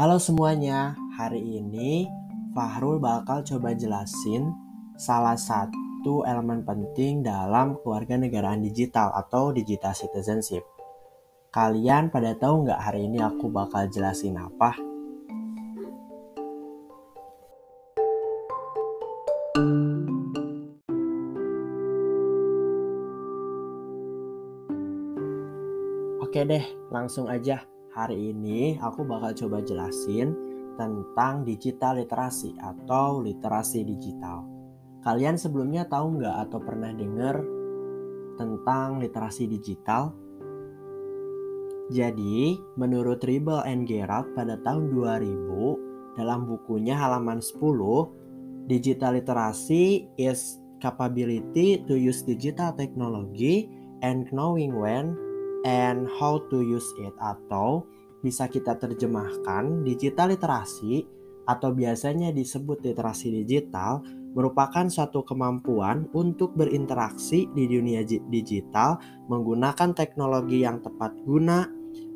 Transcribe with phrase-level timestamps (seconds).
[0.00, 2.08] Halo semuanya, hari ini
[2.56, 4.48] Fahrul bakal coba jelasin
[4.96, 10.64] salah satu elemen penting dalam keluarga negaraan digital atau digital citizenship.
[11.52, 14.72] Kalian pada tahu nggak hari ini aku bakal jelasin apa?
[26.24, 27.60] Oke deh, langsung aja.
[28.00, 30.32] Hari ini aku bakal coba jelasin
[30.80, 34.40] tentang digital literasi atau literasi digital.
[35.04, 37.44] Kalian sebelumnya tahu nggak atau pernah dengar
[38.40, 40.16] tentang literasi digital?
[41.92, 47.52] Jadi, menurut Ribble and Gerard pada tahun 2000, dalam bukunya halaman 10,
[48.64, 53.68] digital literasi is capability to use digital technology
[54.00, 55.12] and knowing when
[55.64, 57.84] and how to use it atau
[58.20, 61.08] bisa kita terjemahkan digital literasi
[61.48, 64.04] atau biasanya disebut literasi digital
[64.36, 71.66] merupakan suatu kemampuan untuk berinteraksi di dunia digital menggunakan teknologi yang tepat guna,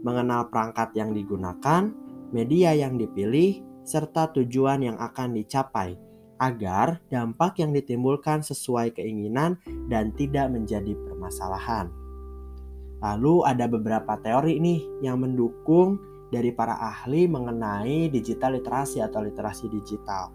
[0.06, 1.90] mengenal perangkat yang digunakan,
[2.30, 5.98] media yang dipilih, serta tujuan yang akan dicapai
[6.38, 9.58] agar dampak yang ditimbulkan sesuai keinginan
[9.90, 12.03] dan tidak menjadi permasalahan.
[13.05, 16.00] Lalu ada beberapa teori nih yang mendukung
[16.33, 20.33] dari para ahli mengenai digital literasi atau literasi digital.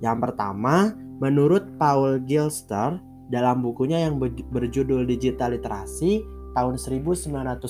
[0.00, 2.96] Yang pertama, menurut Paul Gilster
[3.28, 6.22] dalam bukunya yang berjudul Digital Literasi
[6.54, 7.66] tahun 1997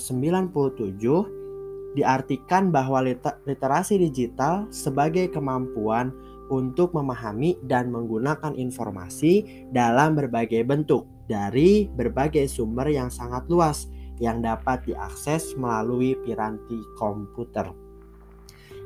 [1.96, 3.00] diartikan bahwa
[3.48, 6.12] literasi digital sebagai kemampuan
[6.52, 13.90] untuk memahami dan menggunakan informasi dalam berbagai bentuk dari berbagai sumber yang sangat luas
[14.22, 17.68] yang dapat diakses melalui piranti komputer.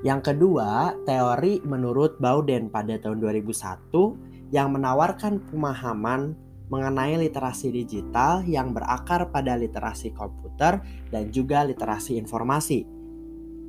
[0.01, 6.35] Yang kedua, teori menurut Bowden pada tahun 2001 yang menawarkan pemahaman
[6.71, 10.81] mengenai literasi digital yang berakar pada literasi komputer
[11.11, 12.87] dan juga literasi informasi.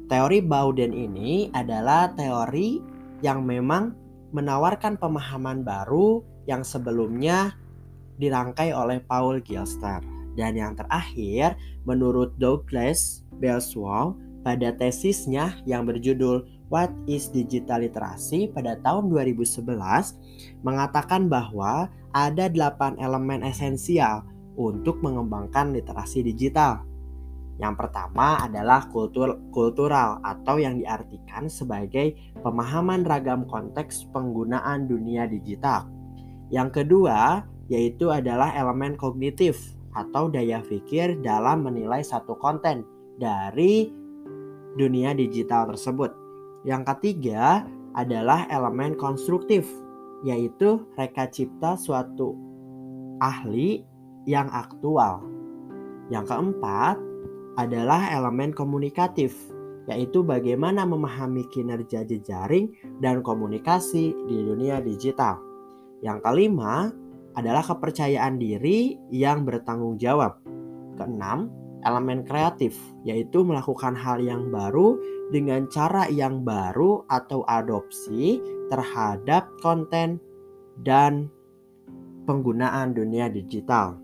[0.08, 2.80] Teori Bowden ini adalah teori
[3.26, 3.92] yang memang
[4.32, 7.58] menawarkan pemahaman baru yang sebelumnya
[8.22, 10.21] dirangkai oleh Paul Gilster.
[10.40, 18.80] Dan yang terakhir, menurut Douglas Belswell pada tesisnya yang berjudul What is Digital Literacy pada
[18.80, 19.68] tahun 2011
[20.64, 24.24] mengatakan bahwa ada 8 elemen esensial
[24.56, 26.88] untuk mengembangkan literasi digital.
[27.59, 35.91] Yang pertama adalah kultur kultural atau yang diartikan sebagai pemahaman ragam konteks penggunaan dunia digital.
[36.50, 42.84] Yang kedua yaitu adalah elemen kognitif atau daya pikir dalam menilai satu konten
[43.19, 43.91] dari
[44.79, 46.12] dunia digital tersebut.
[46.63, 47.66] Yang ketiga
[47.97, 49.68] adalah elemen konstruktif,
[50.24, 52.38] yaitu reka cipta suatu
[53.19, 53.84] ahli
[54.24, 55.25] yang aktual.
[56.08, 56.96] Yang keempat
[57.59, 59.35] adalah elemen komunikatif,
[59.91, 62.72] yaitu bagaimana memahami kinerja jejaring
[63.03, 65.41] dan komunikasi di dunia digital.
[66.02, 66.90] Yang kelima
[67.36, 70.40] adalah kepercayaan diri yang bertanggung jawab.
[71.00, 72.78] Keenam, elemen kreatif,
[73.08, 75.00] yaitu melakukan hal yang baru
[75.34, 78.38] dengan cara yang baru atau adopsi
[78.70, 80.20] terhadap konten
[80.84, 81.31] dan
[82.28, 83.97] penggunaan dunia digital.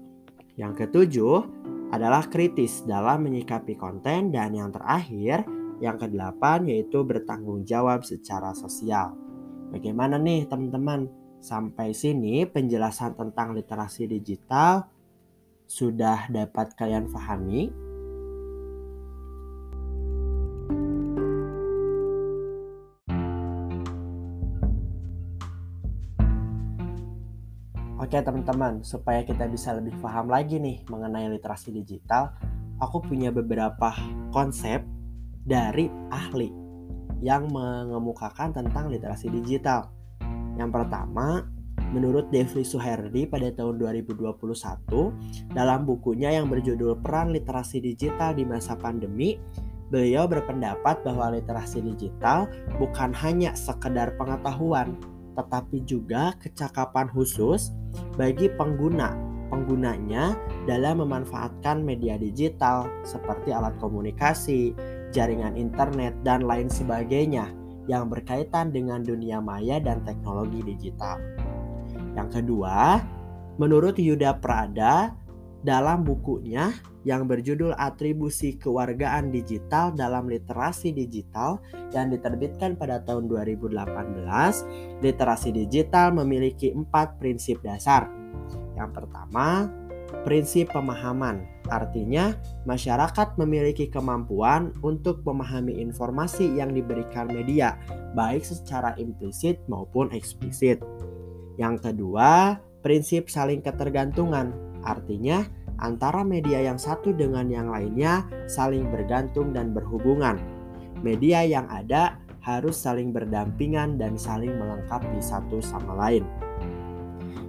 [0.58, 1.46] Yang ketujuh
[1.94, 5.46] adalah kritis dalam menyikapi konten dan yang terakhir,
[5.78, 9.14] yang kedelapan yaitu bertanggung jawab secara sosial.
[9.70, 11.27] Bagaimana nih teman-teman?
[11.48, 14.84] Sampai sini penjelasan tentang literasi digital
[15.64, 17.72] sudah dapat kalian pahami.
[27.96, 32.36] Oke teman-teman, supaya kita bisa lebih paham lagi nih mengenai literasi digital,
[32.76, 33.96] aku punya beberapa
[34.36, 34.84] konsep
[35.48, 36.52] dari ahli
[37.24, 39.97] yang mengemukakan tentang literasi digital.
[40.58, 41.46] Yang pertama,
[41.94, 48.76] menurut Devri Suherdi pada tahun 2021 dalam bukunya yang berjudul Peran Literasi Digital di Masa
[48.76, 49.38] Pandemi,
[49.88, 55.00] beliau berpendapat bahwa literasi digital bukan hanya sekedar pengetahuan,
[55.40, 57.72] tetapi juga kecakapan khusus
[58.20, 59.16] bagi pengguna
[59.48, 60.36] penggunanya
[60.68, 64.76] dalam memanfaatkan media digital seperti alat komunikasi,
[65.16, 67.48] jaringan internet, dan lain sebagainya
[67.88, 71.18] yang berkaitan dengan dunia maya dan teknologi digital.
[72.14, 73.02] Yang kedua,
[73.58, 75.16] menurut Yuda Prada,
[75.66, 76.70] dalam bukunya
[77.08, 81.60] yang berjudul Atribusi Kewargaan Digital dalam Literasi Digital
[81.96, 88.12] yang diterbitkan pada tahun 2018, literasi digital memiliki empat prinsip dasar.
[88.76, 89.72] Yang pertama,
[90.24, 91.44] prinsip pemahaman.
[91.68, 97.76] Artinya, masyarakat memiliki kemampuan untuk memahami informasi yang diberikan media,
[98.16, 100.80] baik secara implisit maupun eksplisit.
[101.60, 104.56] Yang kedua, prinsip saling ketergantungan.
[104.88, 105.44] Artinya,
[105.84, 110.40] antara media yang satu dengan yang lainnya saling bergantung dan berhubungan.
[111.04, 112.18] Media yang ada
[112.48, 116.24] harus saling berdampingan dan saling melengkapi satu sama lain.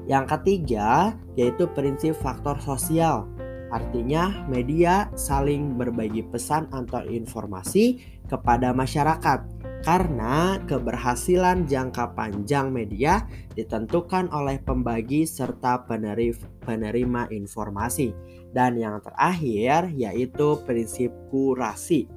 [0.09, 3.29] Yang ketiga, yaitu prinsip faktor sosial.
[3.69, 9.45] Artinya, media saling berbagi pesan atau informasi kepada masyarakat
[9.85, 15.85] karena keberhasilan jangka panjang media ditentukan oleh pembagi serta
[16.65, 18.17] penerima informasi.
[18.49, 22.09] Dan yang terakhir yaitu prinsip kurasi.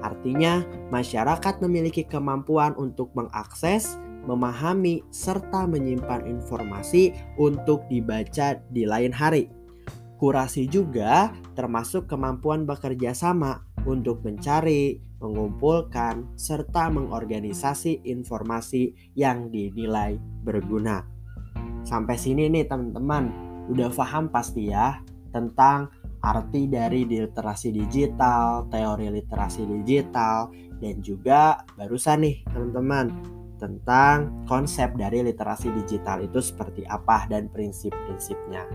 [0.00, 9.48] Artinya, masyarakat memiliki kemampuan untuk mengakses, memahami, serta menyimpan informasi untuk dibaca di lain hari.
[10.16, 21.04] Kurasi juga termasuk kemampuan bekerja sama untuk mencari, mengumpulkan, serta mengorganisasi informasi yang dinilai berguna.
[21.86, 23.30] Sampai sini nih teman-teman,
[23.70, 25.00] udah paham pasti ya
[25.30, 25.92] tentang
[26.24, 30.50] arti dari literasi digital, teori literasi digital,
[30.80, 38.68] dan juga barusan nih teman-teman tentang konsep dari literasi digital itu seperti apa dan prinsip-prinsipnya.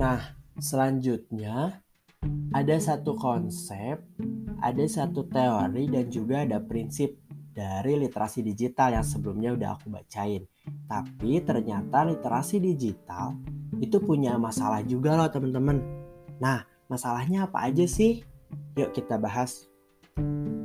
[0.00, 1.84] Nah, selanjutnya
[2.56, 4.00] ada satu konsep,
[4.64, 7.20] ada satu teori dan juga ada prinsip
[7.52, 10.48] dari literasi digital yang sebelumnya udah aku bacain.
[10.90, 13.38] Tapi ternyata literasi digital
[13.78, 15.78] itu punya masalah juga loh teman-teman.
[16.42, 18.26] Nah, masalahnya apa aja sih?
[18.74, 19.70] Yuk kita bahas.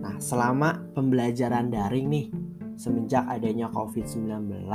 [0.02, 2.28] Nah, selama pembelajaran daring nih,
[2.76, 4.66] semenjak adanya COVID-19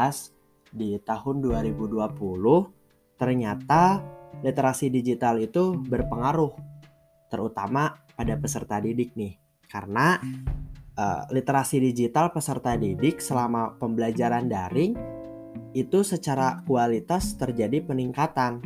[0.71, 1.99] di tahun 2020,
[3.19, 4.01] ternyata
[4.41, 6.55] literasi digital itu berpengaruh
[7.27, 9.35] terutama pada peserta didik nih.
[9.71, 10.19] Karena
[10.99, 15.20] uh, literasi digital peserta didik selama pembelajaran daring
[15.73, 18.63] itu secara kualitas terjadi peningkatan.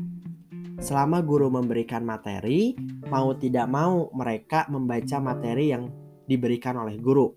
[0.81, 2.77] Selama guru memberikan materi,
[3.09, 5.89] mau tidak mau mereka membaca materi yang
[6.25, 7.31] diberikan oleh guru.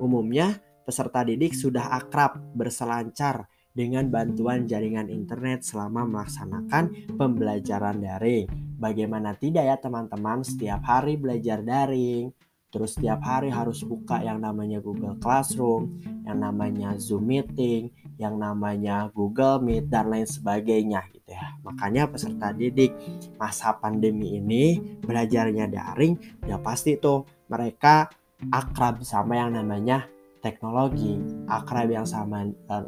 [0.00, 8.46] Umumnya, peserta didik sudah akrab berselancar dengan bantuan jaringan internet selama melaksanakan pembelajaran daring.
[8.76, 12.34] Bagaimana tidak ya teman-teman, setiap hari belajar daring,
[12.74, 15.94] Terus setiap hari harus buka yang namanya Google Classroom,
[16.26, 17.86] yang namanya Zoom Meeting,
[18.16, 21.56] yang namanya Google Meet dan lain sebagainya gitu ya.
[21.66, 22.94] Makanya peserta didik
[23.40, 26.14] masa pandemi ini belajarnya daring
[26.46, 28.10] ya pasti tuh mereka
[28.52, 30.06] akrab sama yang namanya
[30.44, 31.16] teknologi,
[31.48, 32.84] akrab yang sama uh,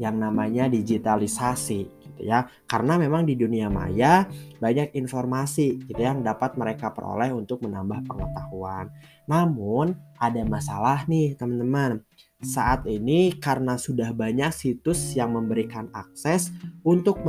[0.00, 2.48] yang namanya digitalisasi gitu ya.
[2.66, 4.26] Karena memang di dunia maya
[4.58, 8.90] banyak informasi gitu yang dapat mereka peroleh untuk menambah pengetahuan.
[9.30, 12.02] Namun ada masalah nih teman-teman.
[12.40, 16.48] Saat ini karena sudah banyak situs yang memberikan akses
[16.88, 17.20] untuk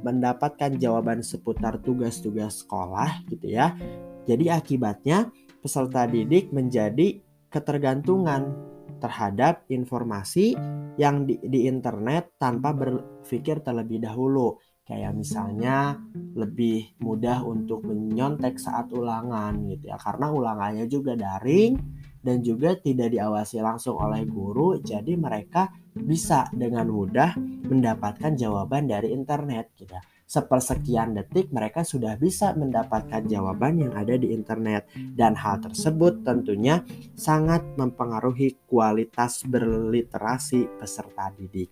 [0.00, 3.76] mendapatkan jawaban seputar tugas-tugas sekolah gitu ya.
[4.24, 5.28] Jadi akibatnya
[5.60, 7.20] peserta didik menjadi
[7.52, 8.56] ketergantungan
[8.96, 10.56] terhadap informasi
[10.96, 14.56] yang di, di internet tanpa berpikir terlebih dahulu.
[14.86, 15.98] Kayak misalnya
[16.38, 19.98] lebih mudah untuk menyontek saat ulangan gitu ya.
[20.00, 21.76] Karena ulangannya juga daring
[22.20, 24.78] dan juga tidak diawasi langsung oleh guru.
[24.80, 27.34] Jadi mereka bisa dengan mudah
[27.66, 29.96] mendapatkan jawaban dari internet gitu
[30.26, 36.82] sepersekian detik mereka sudah bisa mendapatkan jawaban yang ada di internet dan hal tersebut tentunya
[37.14, 41.70] sangat mempengaruhi kualitas berliterasi peserta didik.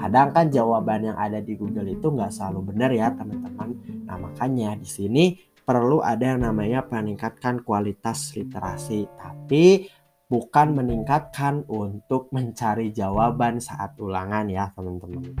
[0.00, 3.70] Kadang kan jawaban yang ada di Google itu nggak selalu benar ya teman-teman.
[4.08, 9.86] Nah makanya di sini perlu ada yang namanya meningkatkan kualitas literasi tapi
[10.30, 15.34] bukan meningkatkan untuk mencari jawaban saat ulangan ya teman-teman.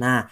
[0.00, 0.24] Nah,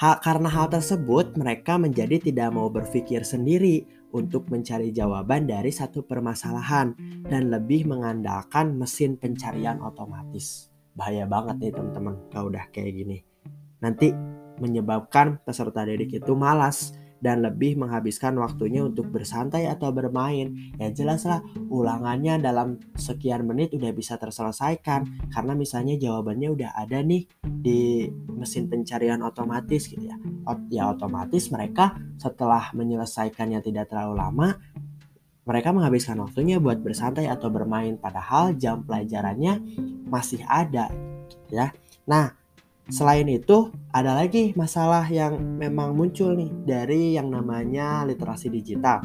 [0.00, 3.84] Hal, karena hal tersebut, mereka menjadi tidak mau berpikir sendiri
[4.16, 6.96] untuk mencari jawaban dari satu permasalahan
[7.28, 10.72] dan lebih mengandalkan mesin pencarian otomatis.
[10.96, 13.20] Bahaya banget nih teman-teman kalau udah kayak gini.
[13.84, 14.08] Nanti
[14.56, 20.56] menyebabkan peserta didik itu malas dan lebih menghabiskan waktunya untuk bersantai atau bermain.
[20.80, 27.28] Ya jelaslah ulangannya dalam sekian menit udah bisa terselesaikan karena misalnya jawabannya udah ada nih
[27.44, 30.16] di mesin pencarian otomatis gitu ya.
[30.72, 34.48] Ya otomatis mereka setelah menyelesaikannya tidak terlalu lama
[35.40, 39.58] mereka menghabiskan waktunya buat bersantai atau bermain padahal jam pelajarannya
[40.06, 40.92] masih ada
[41.50, 41.74] ya.
[42.06, 42.39] Nah,
[42.88, 49.04] Selain itu, ada lagi masalah yang memang muncul nih dari yang namanya literasi digital.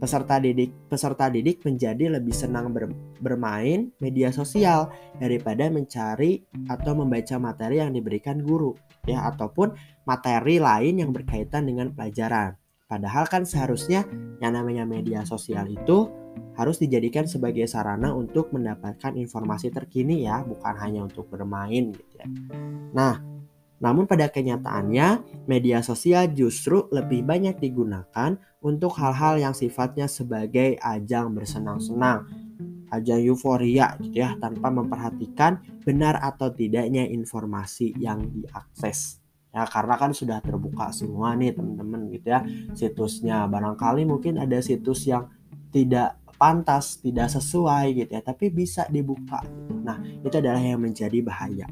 [0.00, 2.88] Peserta didik peserta didik menjadi lebih senang ber,
[3.20, 4.88] bermain media sosial
[5.20, 6.40] daripada mencari
[6.72, 8.72] atau membaca materi yang diberikan guru
[9.04, 9.76] ya ataupun
[10.08, 12.56] materi lain yang berkaitan dengan pelajaran.
[12.88, 14.08] Padahal kan seharusnya
[14.40, 16.08] yang namanya media sosial itu
[16.54, 22.28] harus dijadikan sebagai sarana untuk mendapatkan informasi terkini ya, bukan hanya untuk bermain gitu ya.
[22.92, 23.16] Nah,
[23.80, 31.32] namun pada kenyataannya media sosial justru lebih banyak digunakan untuk hal-hal yang sifatnya sebagai ajang
[31.32, 32.28] bersenang-senang,
[32.92, 39.20] ajang euforia gitu ya, tanpa memperhatikan benar atau tidaknya informasi yang diakses
[39.50, 45.10] ya karena kan sudah terbuka semua nih teman-teman gitu ya situsnya barangkali mungkin ada situs
[45.10, 45.26] yang
[45.74, 49.76] tidak pantas, tidak sesuai gitu ya, tapi bisa dibuka gitu.
[49.84, 51.68] Nah, itu adalah yang menjadi bahaya.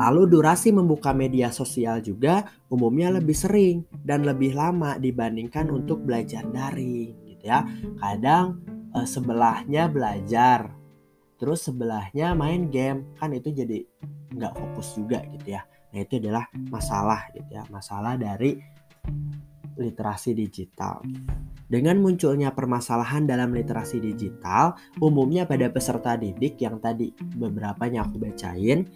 [0.00, 6.42] Lalu durasi membuka media sosial juga umumnya lebih sering dan lebih lama dibandingkan untuk belajar
[6.48, 7.68] daring gitu ya.
[8.00, 8.64] Kadang
[8.96, 10.72] eh, sebelahnya belajar,
[11.36, 13.84] terus sebelahnya main game, kan itu jadi
[14.32, 15.62] nggak fokus juga gitu ya.
[15.90, 18.56] Nah itu adalah masalah gitu ya, masalah dari
[19.78, 21.04] literasi digital.
[21.70, 28.18] Dengan munculnya permasalahan dalam literasi digital, umumnya pada peserta didik yang tadi beberapa yang aku
[28.18, 28.90] bacain,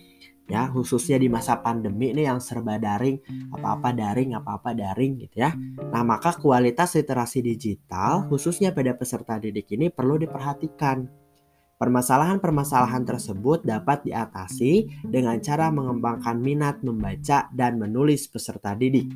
[0.51, 3.23] ya khususnya di masa pandemi ini yang serba daring,
[3.55, 5.55] apa-apa daring, apa-apa daring gitu ya.
[5.95, 11.07] Nah maka kualitas literasi digital khususnya pada peserta didik ini perlu diperhatikan.
[11.75, 19.11] Permasalahan-permasalahan tersebut dapat diatasi dengan cara mengembangkan minat membaca dan menulis peserta didik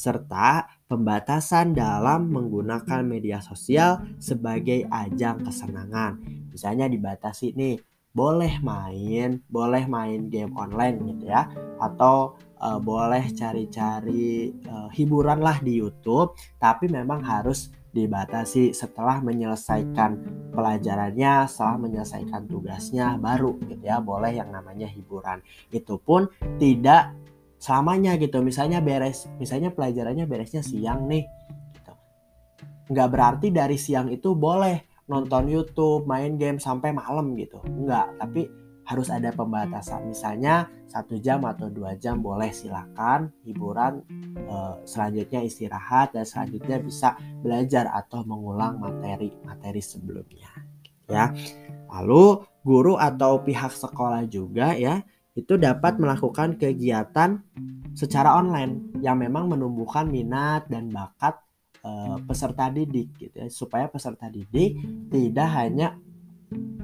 [0.00, 6.18] serta pembatasan dalam menggunakan media sosial sebagai ajang kesenangan.
[6.50, 7.78] Misalnya dibatasi nih,
[8.10, 11.46] boleh main, boleh main game online gitu ya,
[11.78, 20.18] atau uh, boleh cari-cari uh, hiburan lah di YouTube, tapi memang harus dibatasi setelah menyelesaikan
[20.50, 25.38] pelajarannya, setelah menyelesaikan tugasnya baru gitu ya, boleh yang namanya hiburan.
[25.70, 26.26] Itu pun
[26.58, 27.14] tidak
[27.60, 31.28] selamanya gitu misalnya beres misalnya pelajarannya beresnya siang nih
[31.76, 31.92] gitu.
[32.90, 37.58] nggak berarti dari siang itu boleh nonton YouTube main game sampai malam gitu.
[37.66, 38.46] Nggak tapi
[38.86, 40.06] harus ada pembatasan.
[40.06, 44.06] Misalnya satu jam atau dua jam boleh silakan hiburan
[44.38, 50.50] e, selanjutnya istirahat dan selanjutnya bisa belajar atau mengulang materi materi sebelumnya
[51.10, 51.34] ya.
[51.90, 55.02] Lalu guru atau pihak sekolah juga ya
[55.40, 57.40] itu dapat melakukan kegiatan
[57.96, 61.40] secara online yang memang menumbuhkan minat dan bakat
[61.84, 63.48] uh, peserta didik gitu ya.
[63.48, 64.76] Supaya peserta didik
[65.08, 65.96] tidak hanya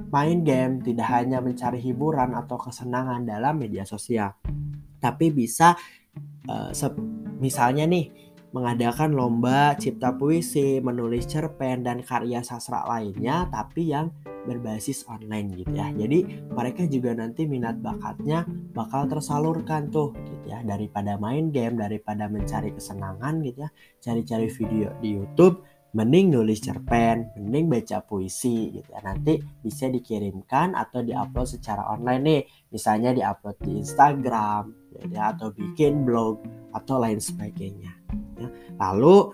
[0.09, 4.31] main game, tidak hanya mencari hiburan atau kesenangan dalam media sosial,
[5.03, 5.75] tapi bisa
[6.47, 6.71] uh,
[7.37, 14.07] misalnya nih mengadakan lomba cipta puisi, menulis cerpen dan karya sastra lainnya tapi yang
[14.47, 15.91] berbasis online gitu ya.
[15.91, 22.31] Jadi mereka juga nanti minat bakatnya bakal tersalurkan tuh gitu ya daripada main game, daripada
[22.31, 28.89] mencari kesenangan gitu ya, cari-cari video di YouTube mending nulis cerpen, mending baca puisi gitu
[28.91, 29.01] ya.
[29.01, 32.41] Nanti bisa dikirimkan atau diupload secara online nih.
[32.69, 34.63] Misalnya diupload di Instagram
[34.93, 36.43] gitu ya atau bikin blog
[36.75, 37.91] atau lain sebagainya.
[38.37, 38.49] Ya.
[38.77, 39.33] Lalu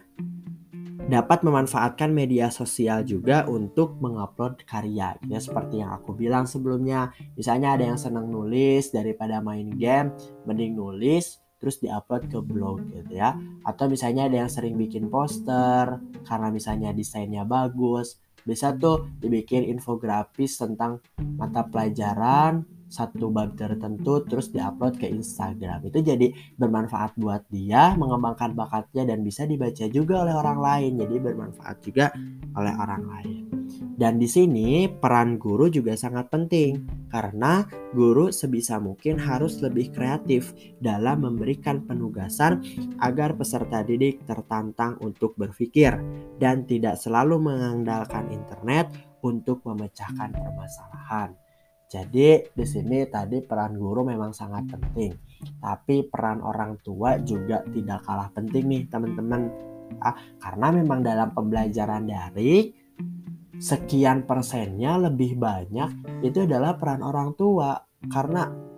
[1.07, 7.12] dapat memanfaatkan media sosial juga untuk mengupload karya ya seperti yang aku bilang sebelumnya.
[7.36, 10.15] Misalnya ada yang senang nulis daripada main game
[10.48, 13.36] mending nulis terus diupload ke blog gitu ya.
[13.67, 20.60] Atau misalnya ada yang sering bikin poster karena misalnya desainnya bagus bisa tuh dibikin infografis
[20.60, 21.00] tentang
[21.39, 25.90] mata pelajaran satu bab tertentu terus diupload ke Instagram.
[25.90, 26.30] Itu jadi
[26.62, 30.92] bermanfaat buat dia mengembangkan bakatnya dan bisa dibaca juga oleh orang lain.
[31.02, 32.14] Jadi bermanfaat juga
[32.54, 33.42] oleh orang lain.
[33.98, 36.86] Dan di sini peran guru juga sangat penting.
[37.10, 42.62] Karena guru sebisa mungkin harus lebih kreatif dalam memberikan penugasan
[43.02, 45.98] agar peserta didik tertantang untuk berpikir
[46.38, 48.90] dan tidak selalu mengandalkan internet
[49.22, 51.43] untuk memecahkan permasalahan
[51.94, 55.14] Jadi di sini tadi peran guru memang sangat penting,
[55.62, 59.42] tapi peran orang tua juga tidak kalah penting nih teman-teman.
[60.02, 62.74] Ah, karena memang dalam pembelajaran daring
[63.62, 67.78] sekian persennya lebih banyak itu adalah peran orang tua
[68.10, 68.73] karena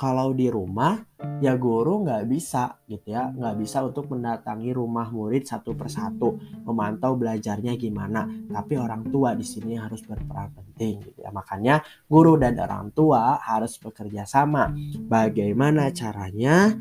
[0.00, 0.96] kalau di rumah
[1.44, 3.28] ya guru nggak bisa gitu ya.
[3.28, 8.24] Nggak bisa untuk mendatangi rumah murid satu persatu memantau belajarnya gimana.
[8.48, 11.28] Tapi orang tua di sini harus berperan penting gitu ya.
[11.28, 14.72] Makanya guru dan orang tua harus bekerja sama.
[15.04, 16.72] Bagaimana caranya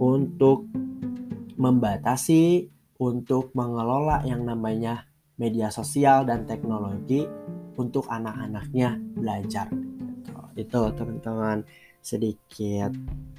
[0.00, 0.64] untuk
[1.60, 5.04] membatasi untuk mengelola yang namanya
[5.36, 7.28] media sosial dan teknologi
[7.76, 9.68] untuk anak-anaknya belajar.
[9.68, 10.32] Gitu.
[10.52, 11.64] itu teman-teman
[12.02, 12.90] sedikit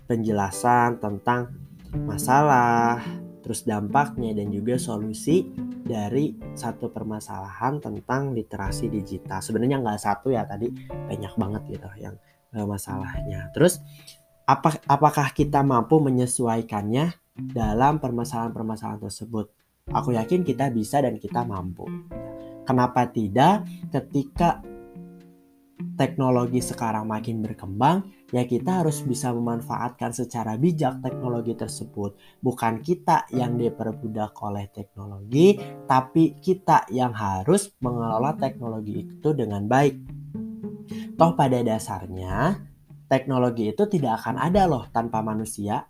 [0.08, 1.52] penjelasan tentang
[1.94, 3.04] masalah,
[3.44, 5.52] terus dampaknya dan juga solusi
[5.84, 9.44] dari satu permasalahan tentang literasi digital.
[9.44, 12.16] Sebenarnya nggak satu ya tadi banyak banget gitu yang
[12.56, 13.52] uh, masalahnya.
[13.52, 13.84] Terus
[14.48, 17.14] apa, apakah kita mampu menyesuaikannya
[17.52, 19.52] dalam permasalahan-permasalahan tersebut?
[19.92, 21.84] Aku yakin kita bisa dan kita mampu.
[22.64, 24.64] Kenapa tidak ketika
[26.00, 32.18] teknologi sekarang makin berkembang, ya kita harus bisa memanfaatkan secara bijak teknologi tersebut.
[32.42, 39.96] Bukan kita yang diperbudak oleh teknologi, tapi kita yang harus mengelola teknologi itu dengan baik.
[41.14, 42.58] Toh pada dasarnya,
[43.06, 45.86] teknologi itu tidak akan ada loh tanpa manusia.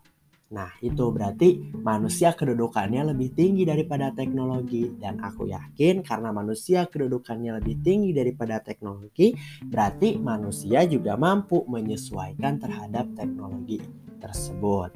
[0.54, 7.58] Nah, itu berarti manusia kedudukannya lebih tinggi daripada teknologi dan aku yakin karena manusia kedudukannya
[7.58, 9.34] lebih tinggi daripada teknologi,
[9.66, 13.82] berarti manusia juga mampu menyesuaikan terhadap teknologi
[14.22, 14.94] tersebut.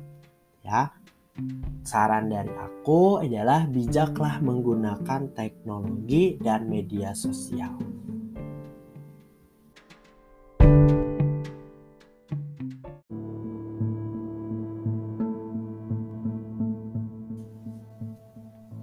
[0.62, 0.94] Ya.
[1.86, 7.78] Saran dari aku adalah bijaklah menggunakan teknologi dan media sosial.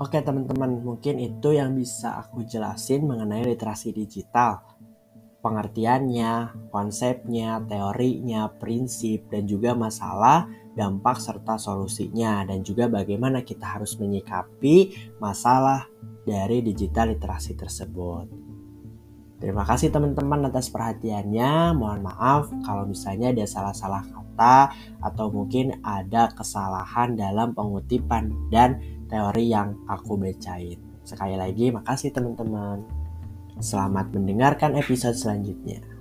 [0.05, 4.61] Oke teman-teman, mungkin itu yang bisa aku jelasin mengenai literasi digital.
[5.41, 10.45] Pengertiannya, konsepnya, teorinya, prinsip, dan juga masalah,
[10.77, 12.45] dampak, serta solusinya.
[12.45, 14.93] Dan juga bagaimana kita harus menyikapi
[15.25, 15.89] masalah
[16.29, 18.29] dari digital literasi tersebut.
[19.41, 21.81] Terima kasih teman-teman atas perhatiannya.
[21.81, 29.51] Mohon maaf kalau misalnya ada salah-salah kata atau mungkin ada kesalahan dalam pengutipan dan teori
[29.53, 30.81] yang aku bacain.
[31.05, 32.83] Sekali lagi makasih teman-teman.
[33.63, 35.94] Selamat mendengarkan episode selanjutnya.